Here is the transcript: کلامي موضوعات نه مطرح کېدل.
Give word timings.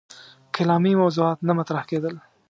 کلامي 0.55 0.93
موضوعات 1.01 1.39
نه 1.47 1.53
مطرح 1.59 1.83
کېدل. 1.89 2.13